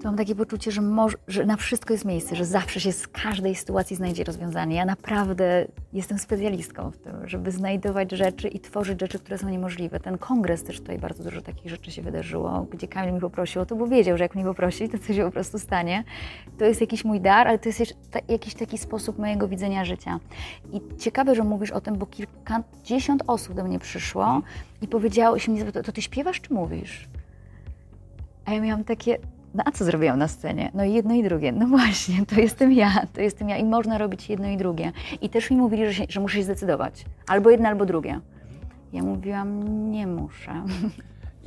to 0.02 0.08
mam 0.08 0.16
takie 0.16 0.34
poczucie, 0.34 0.70
że, 0.70 0.82
moż, 0.82 1.16
że 1.28 1.46
na 1.46 1.56
wszystko 1.56 1.94
jest 1.94 2.04
miejsce, 2.04 2.36
że 2.36 2.44
zawsze 2.44 2.80
się 2.80 2.92
z 2.92 3.08
każdej 3.08 3.54
sytuacji 3.54 3.96
znajdzie 3.96 4.24
rozwiązanie. 4.24 4.76
Ja 4.76 4.84
naprawdę 4.84 5.66
jestem 5.92 6.18
specjalistką 6.18 6.90
w 6.90 6.96
tym, 6.96 7.28
żeby 7.28 7.50
znajdować 7.50 8.12
rzeczy 8.12 8.48
i 8.48 8.60
tworzyć 8.60 9.00
rzeczy, 9.00 9.18
które 9.18 9.38
są 9.38 9.48
niemożliwe. 9.48 10.00
Ten 10.00 10.18
kongres 10.18 10.64
też 10.64 10.80
tutaj 10.80 10.98
bardzo 10.98 11.24
dużo 11.24 11.42
takich 11.42 11.70
rzeczy 11.70 11.90
się 11.90 12.02
wydarzyło, 12.02 12.66
gdzie 12.70 12.88
Kamil 12.88 13.14
mi 13.14 13.20
poprosił 13.20 13.62
o 13.62 13.66
to, 13.66 13.76
bo 13.76 13.86
wiedział, 13.86 14.18
że 14.18 14.24
jak 14.24 14.34
mnie 14.34 14.44
poprosi, 14.44 14.88
to 14.88 14.98
coś 14.98 15.16
się 15.16 15.24
po 15.24 15.30
prostu 15.30 15.58
stanie. 15.58 16.04
To 16.58 16.64
jest 16.64 16.80
jakiś 16.80 17.04
mój 17.04 17.20
dar, 17.20 17.48
ale 17.48 17.58
to 17.58 17.68
jest 17.68 17.82
ta, 18.10 18.18
jakiś 18.28 18.54
taki 18.54 18.78
sposób 18.78 19.18
mojego 19.18 19.48
widzenia 19.48 19.84
życia. 19.84 20.20
I 20.72 20.80
ciekawe, 20.98 21.34
że 21.34 21.44
mówisz 21.44 21.70
o 21.70 21.80
tym, 21.80 21.96
bo 21.98 22.06
kilkadziesiąt 22.06 23.22
osób 23.26 23.54
do 23.54 23.64
mnie 23.64 23.78
przyszło 23.78 24.42
i 24.82 24.88
powiedziało 24.88 25.38
się 25.38 25.52
mnie, 25.52 25.60
zapytało, 25.60 25.84
to 25.84 25.92
ty 25.92 26.02
śpiewasz 26.02 26.40
czy 26.40 26.54
mówisz? 26.54 27.08
A 28.44 28.52
ja 28.52 28.60
miałam 28.60 28.84
takie, 28.84 29.18
No 29.54 29.62
a 29.66 29.70
co 29.70 29.84
zrobiłam 29.84 30.18
na 30.18 30.28
scenie? 30.28 30.70
No 30.74 30.84
jedno 30.84 31.14
i 31.14 31.22
drugie. 31.22 31.52
No 31.52 31.66
właśnie, 31.66 32.26
to 32.26 32.40
jestem 32.40 32.72
ja, 32.72 33.06
to 33.12 33.20
jestem 33.20 33.48
ja 33.48 33.56
i 33.56 33.64
można 33.64 33.98
robić 33.98 34.28
jedno 34.28 34.48
i 34.48 34.56
drugie. 34.56 34.92
I 35.20 35.28
też 35.28 35.50
mi 35.50 35.56
mówili, 35.56 35.86
że, 35.86 35.94
się, 35.94 36.04
że 36.08 36.20
muszę 36.20 36.36
się 36.36 36.44
zdecydować. 36.44 37.04
Albo 37.26 37.50
jedno, 37.50 37.68
albo 37.68 37.86
drugie. 37.86 38.20
Ja 38.92 39.02
mówiłam, 39.02 39.90
nie 39.90 40.06
muszę. 40.06 40.52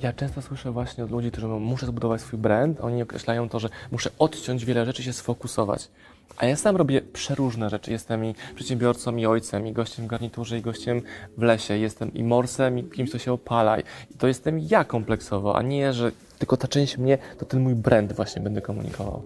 Ja 0.03 0.13
często 0.13 0.41
słyszę 0.41 0.71
właśnie 0.71 1.03
od 1.03 1.11
ludzi, 1.11 1.31
którzy 1.31 1.47
mówią, 1.47 1.59
muszę 1.59 1.85
zbudować 1.85 2.21
swój 2.21 2.39
brand, 2.39 2.81
oni 2.81 3.03
określają 3.03 3.49
to, 3.49 3.59
że 3.59 3.69
muszę 3.91 4.09
odciąć 4.19 4.65
wiele 4.65 4.85
rzeczy, 4.85 5.03
się 5.03 5.13
sfokusować. 5.13 5.89
A 6.37 6.45
ja 6.45 6.55
sam 6.55 6.75
robię 6.75 7.01
przeróżne 7.01 7.69
rzeczy. 7.69 7.91
Jestem 7.91 8.25
i 8.25 8.35
przedsiębiorcą, 8.55 9.15
i 9.15 9.25
ojcem, 9.25 9.67
i 9.67 9.73
gościem 9.73 10.05
w 10.05 10.07
garniturze, 10.07 10.57
i 10.57 10.61
gościem 10.61 11.01
w 11.37 11.41
lesie. 11.41 11.77
Jestem 11.77 12.13
i 12.13 12.23
morsem, 12.23 12.79
i 12.79 12.83
kimś, 12.83 13.09
kto 13.09 13.19
się 13.19 13.33
opala. 13.33 13.79
I 13.79 13.83
to 14.17 14.27
jestem 14.27 14.59
ja 14.59 14.83
kompleksowo, 14.83 15.57
a 15.57 15.61
nie, 15.61 15.93
że 15.93 16.11
tylko 16.39 16.57
ta 16.57 16.67
część 16.67 16.97
mnie, 16.97 17.17
to 17.37 17.45
ten 17.45 17.59
mój 17.59 17.75
brand 17.75 18.13
właśnie 18.13 18.41
będę 18.41 18.61
komunikował. 18.61 19.21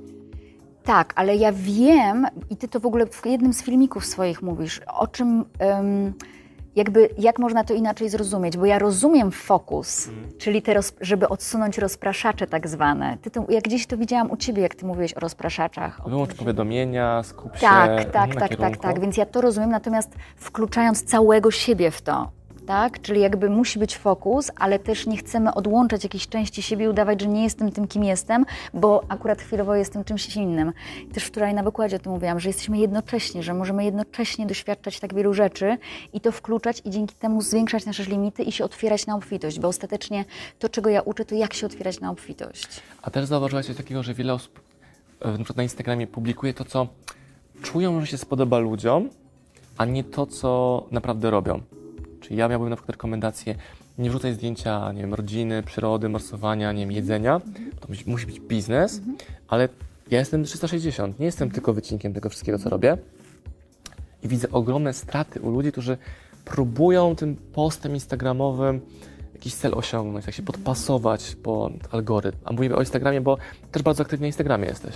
Tak, 0.84 1.14
ale 1.16 1.36
ja 1.36 1.52
wiem, 1.52 2.28
i 2.50 2.58
ty 2.58 2.68
to 2.68 2.80
w 2.80 2.86
ogóle 2.86 3.06
w 3.06 3.26
jednym 3.26 3.54
z 3.54 3.64
filmików 3.64 4.06
swoich 4.06 4.42
mówisz, 4.42 4.82
o 4.88 5.08
czym. 5.08 5.46
Um, 5.60 6.14
jakby 6.76 7.10
jak 7.18 7.40
można 7.40 7.64
to 7.64 7.74
inaczej 7.74 8.10
zrozumieć, 8.10 8.58
bo 8.58 8.66
ja 8.66 8.80
rozumiem 8.80 9.32
fokus, 9.32 10.08
mm. 10.08 10.30
czyli 10.38 10.62
te, 10.62 10.74
roz, 10.74 10.94
żeby 11.02 11.30
odsunąć 11.30 11.78
rozpraszacze 11.78 12.48
tak 12.48 12.68
zwane. 12.68 13.18
Ty 13.22 13.32
to, 13.32 13.46
jak 13.50 13.64
gdzieś 13.64 13.88
to 13.88 13.98
widziałam 13.98 14.32
u 14.32 14.38
ciebie, 14.38 14.62
jak 14.62 14.76
ty 14.76 14.86
mówiłeś 14.86 15.14
o 15.14 15.20
rozpraszaczach. 15.20 16.02
Wyłącz 16.08 16.34
powiadomienia, 16.34 17.24
skup 17.24 17.56
się 17.56 17.62
Tak, 17.62 18.12
tak, 18.12 18.36
tak, 18.36 18.56
tak, 18.56 18.78
tak, 18.78 19.00
więc 19.00 19.18
ja 19.18 19.26
to 19.26 19.42
rozumiem, 19.42 19.70
natomiast 19.70 20.16
wkluczając 20.36 21.04
całego 21.04 21.52
siebie 21.52 21.92
w 21.92 22.02
to, 22.02 22.32
tak? 22.70 23.02
Czyli 23.02 23.22
jakby 23.22 23.50
musi 23.50 23.80
być 23.80 23.98
fokus, 23.98 24.52
ale 24.56 24.80
też 24.80 25.08
nie 25.08 25.18
chcemy 25.18 25.54
odłączać 25.54 26.04
jakiejś 26.04 26.28
części 26.28 26.62
siebie 26.62 26.86
i 26.86 26.88
udawać, 26.88 27.22
że 27.22 27.28
nie 27.28 27.44
jestem 27.44 27.72
tym, 27.72 27.88
kim 27.88 28.04
jestem, 28.04 28.46
bo 28.74 29.04
akurat 29.08 29.42
chwilowo 29.42 29.76
jestem 29.76 30.04
czymś 30.04 30.36
innym. 30.36 30.74
Też 31.14 31.24
wczoraj 31.24 31.54
na 31.54 31.64
wykładzie 31.64 31.96
o 31.96 32.00
tym 32.00 32.12
mówiłam, 32.12 32.40
że 32.40 32.50
jesteśmy 32.50 32.78
jednocześnie, 32.78 33.44
że 33.44 33.54
możemy 33.54 33.86
jednocześnie 33.86 34.46
doświadczać 34.46 35.00
tak 35.00 35.14
wielu 35.14 35.34
rzeczy 35.34 35.78
i 36.14 36.22
to 36.22 36.32
wkluczać 36.32 36.82
i 36.86 36.90
dzięki 36.90 37.16
temu 37.16 37.42
zwiększać 37.42 37.86
nasze 37.86 38.04
limity 38.04 38.44
i 38.44 38.52
się 38.52 38.64
otwierać 38.64 39.08
na 39.08 39.16
obfitość, 39.16 39.60
bo 39.60 39.68
ostatecznie 39.68 40.26
to, 40.60 40.70
czego 40.70 40.90
ja 40.90 41.02
uczę, 41.02 41.26
to 41.26 41.36
jak 41.36 41.54
się 41.54 41.66
otwierać 41.66 42.00
na 42.00 42.12
obfitość. 42.12 42.68
A 43.02 43.12
też 43.12 43.26
zauważyłaś 43.26 43.66
coś 43.66 43.78
takiego, 43.78 44.04
że 44.04 44.14
wiele 44.14 44.34
osób 44.34 44.60
e, 45.22 45.38
na 45.56 45.64
Instagramie 45.64 46.08
publikuje 46.08 46.54
to, 46.54 46.66
co 46.66 46.88
czują, 47.62 48.02
że 48.02 48.08
się 48.08 48.18
spodoba 48.18 48.60
ludziom, 48.60 49.10
a 49.78 49.86
nie 49.86 50.04
to, 50.04 50.26
co 50.26 50.84
naprawdę 50.92 51.32
robią. 51.32 51.62
Czyli 52.30 52.40
ja 52.40 52.48
miałbym 52.48 52.70
na 52.70 52.76
przykład 52.76 52.96
rekomendację, 52.96 53.56
nie 53.98 54.10
wrzucaj 54.10 54.34
zdjęcia, 54.34 54.92
nie 54.92 55.02
wiem, 55.02 55.14
rodziny, 55.14 55.64
przyrody, 55.64 56.10
morsowania, 56.10 56.72
nie 56.72 56.80
wiem, 56.80 56.92
jedzenia. 56.92 57.42
To 57.80 57.88
musi 58.06 58.26
być 58.26 58.40
biznes, 58.40 59.02
ale 59.48 59.70
ja 60.12 60.20
jestem 60.20 60.44
360, 60.44 61.20
nie 61.20 61.26
jestem 61.26 61.52
tylko 61.52 61.74
wycinkiem 61.74 62.14
tego 62.14 62.30
wszystkiego, 62.30 62.60
co 62.60 62.70
robię. 62.70 62.98
I 64.24 64.28
widzę 64.28 64.52
ogromne 64.52 64.94
straty 64.94 65.42
u 65.42 65.50
ludzi, 65.52 65.72
którzy 65.72 65.98
próbują 66.46 67.16
tym 67.16 67.36
postem 67.36 67.94
instagramowym 67.94 68.82
jakiś 69.34 69.56
cel 69.56 69.74
osiągnąć, 69.76 70.26
tak 70.26 70.34
się 70.34 70.44
podpasować 70.44 71.36
pod 71.36 71.74
algorytm. 71.92 72.38
A 72.46 72.54
mówimy 72.54 72.76
o 72.76 72.80
Instagramie, 72.80 73.22
bo 73.22 73.38
też 73.72 73.84
bardzo 73.84 74.04
aktywnie 74.04 74.24
na 74.24 74.28
Instagramie 74.28 74.68
jesteś. 74.68 74.96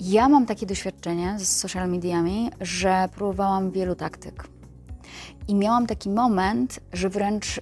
Ja 0.00 0.28
mam 0.28 0.46
takie 0.46 0.66
doświadczenie 0.66 1.36
z 1.38 1.48
social 1.48 1.90
mediami, 1.90 2.50
że 2.60 3.08
próbowałam 3.16 3.70
wielu 3.70 3.94
taktyk. 3.94 4.53
I 5.48 5.54
miałam 5.54 5.86
taki 5.86 6.10
moment, 6.10 6.80
że 6.92 7.08
wręcz 7.08 7.60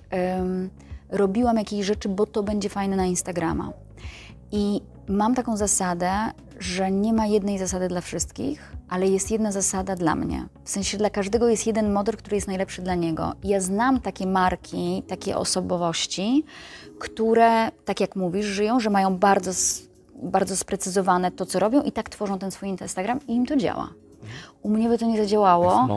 robiłam 1.09 1.57
jakieś 1.57 1.87
rzeczy, 1.87 2.09
bo 2.09 2.27
to 2.27 2.43
będzie 2.43 2.69
fajne 2.69 2.97
na 2.97 3.07
Instagrama. 3.07 3.73
I 4.53 4.81
mam 5.09 5.35
taką 5.35 5.57
zasadę, 5.57 6.11
że 6.59 6.91
nie 6.91 7.13
ma 7.13 7.27
jednej 7.27 7.59
zasady 7.59 7.89
dla 7.89 8.01
wszystkich, 8.01 8.77
ale 8.89 9.09
jest 9.09 9.31
jedna 9.31 9.53
zasada 9.53 9.97
dla 9.97 10.15
mnie. 10.15 10.47
W 10.65 10.71
sensie 10.71 10.99
dla 10.99 11.11
każdego 11.11 11.49
jest 11.49 11.67
jeden 11.67 11.93
model, 11.93 12.17
który 12.17 12.37
jest 12.37 12.47
najlepszy 12.47 12.83
dla 12.83 12.95
niego. 12.95 13.33
Ja 13.45 13.61
znam 13.61 14.01
takie 14.01 14.27
marki, 14.27 15.03
takie 15.09 15.37
osobowości, 15.37 16.45
które, 16.99 17.71
tak 17.85 18.01
jak 18.01 18.17
mówisz, 18.17 18.47
żyją, 18.47 18.81
że 18.81 18.91
mają 18.91 19.19
bardzo, 19.19 19.51
bardzo 20.23 20.57
sprecyzowane 20.57 21.31
to, 21.31 21.47
co 21.47 21.59
robią 21.59 21.83
i 21.83 21.93
tak 21.93 22.09
tworzą 22.09 22.39
ten 22.39 22.51
swój 22.51 22.69
Instagram 22.69 23.19
i 23.29 23.35
im 23.35 23.47
to 23.47 23.57
działa. 23.57 23.89
U 24.63 24.69
mnie 24.69 24.89
by 24.89 24.99
to 24.99 25.07
nie 25.07 25.17
zadziałało, 25.17 25.89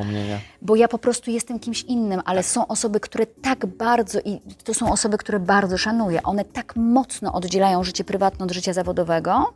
bo 0.61 0.75
ja 0.75 0.87
po 0.87 0.97
prostu 0.97 1.31
jestem 1.31 1.59
kimś 1.59 1.81
innym, 1.81 2.21
ale 2.25 2.39
tak. 2.41 2.51
są 2.51 2.67
osoby, 2.67 2.99
które 2.99 3.25
tak 3.25 3.65
bardzo, 3.65 4.19
i 4.19 4.41
to 4.63 4.73
są 4.73 4.91
osoby, 4.91 5.17
które 5.17 5.39
bardzo 5.39 5.77
szanuję, 5.77 6.23
one 6.23 6.45
tak 6.45 6.75
mocno 6.75 7.33
oddzielają 7.33 7.83
życie 7.83 8.03
prywatne 8.03 8.45
od 8.45 8.51
życia 8.51 8.73
zawodowego, 8.73 9.53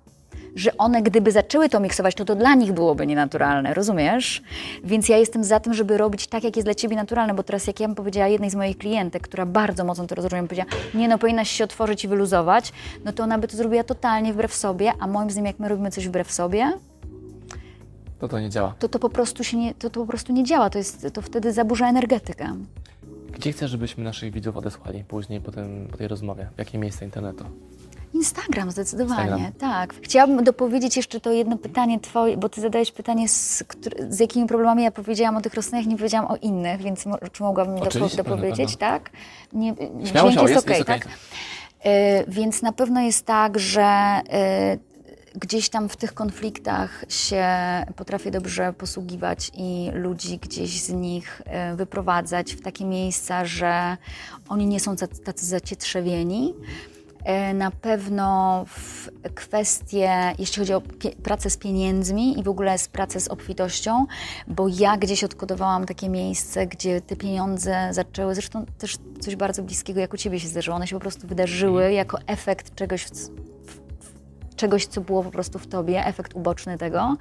że 0.56 0.78
one 0.78 1.02
gdyby 1.02 1.32
zaczęły 1.32 1.70
to 1.70 1.80
miksować, 1.80 2.16
to 2.16 2.26
to 2.26 2.36
dla 2.36 2.56
nich 2.56 2.74
byłoby 2.74 3.08
nienaturalne, 3.08 3.74
rozumiesz? 3.74 4.44
Więc 4.84 5.10
ja 5.10 5.18
jestem 5.18 5.44
za 5.44 5.60
tym, 5.60 5.74
żeby 5.74 5.98
robić 5.98 6.28
tak, 6.28 6.44
jak 6.44 6.56
jest 6.56 6.68
dla 6.68 6.76
ciebie 6.76 6.96
naturalne, 6.96 7.34
bo 7.34 7.44
teraz 7.44 7.68
jak 7.68 7.80
ja 7.80 7.88
bym 7.88 7.96
powiedziała 7.96 8.28
jednej 8.28 8.50
z 8.50 8.56
moich 8.56 8.78
klientek, 8.78 9.24
która 9.24 9.46
bardzo 9.46 9.84
mocno 9.84 10.08
to 10.08 10.16
rozumie, 10.16 10.44
powiedziała, 10.44 10.70
nie 10.94 11.08
no, 11.08 11.18
powinnaś 11.18 11.50
się 11.50 11.64
otworzyć 11.64 12.04
i 12.04 12.08
wyluzować, 12.08 12.74
no 13.06 13.14
to 13.14 13.24
ona 13.24 13.38
by 13.38 13.48
to 13.48 13.58
zrobiła 13.58 13.84
totalnie 13.84 14.34
wbrew 14.34 14.56
sobie, 14.56 14.94
a 15.00 15.08
moim 15.08 15.30
zdaniem 15.30 15.46
jak 15.46 15.60
my 15.60 15.70
robimy 15.70 15.92
coś 15.92 16.08
wbrew 16.08 16.32
sobie, 16.32 16.74
to 18.20 18.28
to 18.28 18.40
nie 18.40 18.50
działa. 18.50 18.74
To 18.80 18.90
to 18.90 19.00
po 19.00 19.10
prostu 19.10 19.44
się 19.44 19.58
nie, 19.58 19.74
to, 19.74 19.90
to 19.90 20.00
po 20.00 20.06
prostu 20.06 20.34
nie 20.34 20.44
działa, 20.44 20.70
to, 20.70 20.78
jest, 20.78 21.08
to 21.14 21.22
wtedy 21.22 21.54
zaburza 21.54 21.90
energetykę. 21.90 22.56
Gdzie 23.32 23.52
chcesz, 23.52 23.72
żebyśmy 23.72 24.04
naszych 24.04 24.34
widzów 24.34 24.58
odesłali 24.58 25.04
później 25.04 25.42
po, 25.42 25.52
tym, 25.52 25.88
po 25.92 25.98
tej 25.98 26.08
rozmowie? 26.08 26.50
W 26.56 26.60
jakie 26.60 26.78
miejsce 26.78 27.06
internetu? 27.06 27.46
Instagram, 28.14 28.72
zdecydowanie, 28.72 29.22
Instagram. 29.22 29.52
tak. 29.54 29.94
Chciałabym 30.02 30.44
dopowiedzieć 30.44 30.98
jeszcze 30.98 31.20
to 31.20 31.32
jedno 31.32 31.58
pytanie 31.58 32.00
twoje, 32.00 32.38
bo 32.38 32.50
ty 32.50 32.62
zadałeś 32.62 32.92
pytanie, 32.92 33.30
z, 33.30 33.64
z 34.10 34.20
jakimi 34.20 34.48
problemami 34.48 34.84
ja 34.84 34.92
powiedziałam 34.92 35.38
o 35.38 35.42
tych 35.42 35.54
roślinach, 35.54 35.86
nie 35.86 35.98
powiedziałam 35.98 36.32
o 36.32 36.36
innych, 36.36 36.82
więc 36.82 37.06
czy 37.32 37.44
mogłabym 37.44 37.76
dopo, 37.80 38.16
dopowiedzieć, 38.18 38.78
tak? 38.78 39.10
Nie, 39.54 39.76
Śmiało 40.06 40.32
dźwięk 40.32 40.50
jest, 40.50 40.54
jest 40.54 40.68
okej, 40.68 40.82
okay, 40.82 41.00
tak? 41.00 41.08
Y, 41.08 42.26
więc 42.28 42.62
na 42.62 42.72
pewno 42.72 43.02
jest 43.02 43.26
tak, 43.26 43.60
że 43.60 44.22
y, 44.76 44.89
gdzieś 45.36 45.70
tam 45.70 45.90
w 45.90 45.98
tych 45.98 46.14
konfliktach 46.14 47.06
się 47.10 47.46
potrafię 47.96 48.32
dobrze 48.32 48.74
posługiwać 48.74 49.52
i 49.54 49.90
ludzi 49.94 50.38
gdzieś 50.38 50.82
z 50.82 50.90
nich 50.90 51.42
e, 51.46 51.76
wyprowadzać 51.76 52.54
w 52.54 52.62
takie 52.62 52.86
miejsca, 52.86 53.46
że 53.46 53.98
oni 54.50 54.66
nie 54.66 54.80
są 54.80 54.96
tacy 55.24 55.46
zacietrzewieni. 55.46 56.54
E, 57.24 57.54
na 57.54 57.72
pewno 57.72 58.66
w 58.68 59.10
kwestie, 59.36 60.34
jeśli 60.40 60.60
chodzi 60.60 60.74
o 60.74 60.82
pracę 61.24 61.50
z 61.50 61.58
pieniędzmi 61.58 62.40
i 62.40 62.44
w 62.44 62.50
ogóle 62.50 62.78
z 62.78 62.88
pracę 62.88 63.20
z 63.20 63.28
obfitością, 63.28 64.06
bo 64.48 64.68
ja 64.68 64.98
gdzieś 64.98 65.24
odkodowałam 65.24 65.86
takie 65.86 66.10
miejsce, 66.10 66.68
gdzie 66.68 67.02
te 67.02 67.16
pieniądze 67.16 67.90
zaczęły, 67.92 68.36
zresztą 68.36 68.66
też 68.78 68.98
coś 69.20 69.36
bardzo 69.36 69.64
bliskiego 69.64 70.00
jak 70.00 70.14
u 70.14 70.18
Ciebie 70.18 70.40
się 70.40 70.48
zdarzyło, 70.48 70.76
one 70.76 70.88
się 70.88 70.96
po 70.96 71.00
prostu 71.00 71.28
wydarzyły 71.28 71.92
jako 71.92 72.18
efekt 72.28 72.76
czegoś, 72.76 73.06
czegoś, 74.60 74.86
co 74.86 75.02
było 75.02 75.24
po 75.24 75.32
prostu 75.32 75.60
w 75.60 75.68
tobie, 75.68 76.06
efekt 76.06 76.36
uboczny 76.36 76.78
tego. 76.78 77.18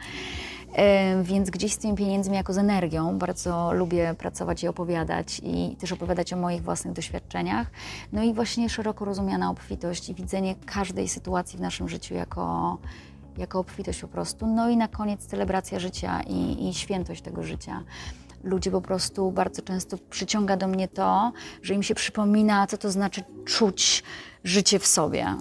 Więc 1.23 1.51
gdzieś 1.51 1.73
z 1.73 1.79
tymi 1.79 1.95
pieniędzmi 1.95 2.37
jako 2.37 2.53
z 2.53 2.59
energią 2.59 3.19
bardzo 3.19 3.73
lubię 3.73 4.15
pracować 4.19 4.63
i 4.63 4.69
opowiadać 4.69 5.41
i 5.45 5.77
też 5.77 5.93
opowiadać 5.93 6.33
o 6.33 6.37
moich 6.37 6.63
własnych 6.63 6.95
doświadczeniach. 6.95 7.71
No 8.13 8.23
i 8.23 8.35
właśnie 8.35 8.69
szeroko 8.69 9.05
rozumiana 9.05 9.51
obfitość 9.51 10.09
i 10.09 10.15
widzenie 10.15 10.55
każdej 10.67 11.09
sytuacji 11.09 11.59
w 11.59 11.61
naszym 11.61 11.89
życiu 11.89 12.15
jako, 12.15 12.79
jako 13.37 13.59
obfitość 13.59 14.01
po 14.01 14.09
prostu. 14.09 14.47
No 14.47 14.69
i 14.69 14.77
na 14.77 14.89
koniec 14.89 15.27
celebracja 15.27 15.79
życia 15.79 16.21
i, 16.27 16.69
i 16.69 16.75
świętość 16.75 17.23
tego 17.23 17.43
życia 17.43 17.85
ludzie 18.45 18.71
po 18.71 18.81
prostu 18.81 19.33
bardzo 19.33 19.63
często 19.63 19.97
przyciąga 20.11 20.57
do 20.57 20.69
mnie 20.69 20.89
to, 20.89 21.33
że 21.63 21.75
im 21.75 21.83
się 21.83 21.95
przypomina, 21.95 22.67
co 22.67 22.79
to 22.79 22.91
znaczy 22.91 23.23
czuć 23.45 24.03
życie 24.45 24.79
w 24.79 24.87
sobie. 24.87 25.37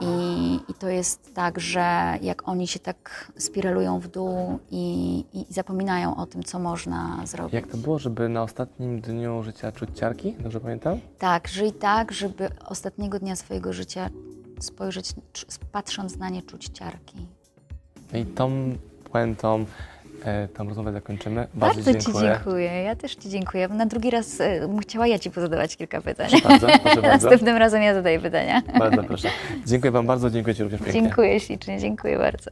I, 0.00 0.54
I, 0.68 0.74
to 0.74 0.88
jest 0.88 1.34
tak, 1.34 1.60
że 1.60 2.18
jak 2.22 2.48
oni 2.48 2.66
się 2.66 2.78
tak 2.78 3.32
spiralują 3.36 4.00
w 4.00 4.08
dół 4.08 4.58
i, 4.70 5.24
i, 5.32 5.46
zapominają 5.48 6.16
o 6.16 6.26
tym, 6.26 6.42
co 6.42 6.58
można 6.58 7.22
zrobić. 7.24 7.54
Jak 7.54 7.66
to 7.66 7.76
było, 7.76 7.98
żeby 7.98 8.28
na 8.28 8.42
ostatnim 8.42 9.00
dniu 9.00 9.42
życia 9.42 9.72
czuć 9.72 9.90
ciarki? 9.94 10.32
Dobrze 10.40 10.60
pamiętam? 10.60 11.00
Tak, 11.18 11.48
żyj 11.48 11.72
tak, 11.72 12.12
żeby 12.12 12.48
ostatniego 12.66 13.18
dnia 13.18 13.36
swojego 13.36 13.72
życia 13.72 14.10
spojrzeć, 14.60 15.12
patrząc 15.72 16.16
na 16.16 16.28
nie, 16.28 16.42
czuć 16.42 16.68
ciarki. 16.68 17.26
I 18.14 18.24
tą 18.26 18.76
puentą 19.12 19.66
tą 20.54 20.68
rozmowę 20.68 20.92
zakończymy. 20.92 21.46
Bardzo, 21.54 21.82
bardzo 21.82 22.00
Ci 22.00 22.12
dziękuję. 22.20 22.82
Ja 22.82 22.96
też 22.96 23.14
Ci 23.14 23.28
dziękuję. 23.28 23.68
Na 23.68 23.86
drugi 23.86 24.10
raz 24.10 24.40
e, 24.40 24.68
chciała 24.82 25.06
ja 25.06 25.18
Ci 25.18 25.30
pozadawać 25.30 25.76
kilka 25.76 26.00
pytań. 26.00 26.30
Bardzo, 26.44 26.66
proszę 26.66 27.02
bardzo. 27.02 27.02
Następnym 27.02 27.56
razem 27.56 27.82
ja 27.82 27.94
zadaję 27.94 28.20
pytania. 28.20 28.62
Bardzo 28.78 29.02
proszę. 29.04 29.28
Dziękuję 29.66 29.90
Wam 29.90 30.06
bardzo, 30.06 30.30
dziękuję 30.30 30.54
Ci 30.54 30.62
również 30.62 30.80
pięknie. 30.80 31.02
Dziękuję 31.02 31.40
ślicznie, 31.40 31.78
dziękuję 31.78 32.18
bardzo. 32.18 32.50